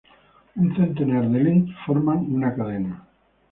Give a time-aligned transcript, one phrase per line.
[0.63, 3.01] Un centenar de links forman una cadena.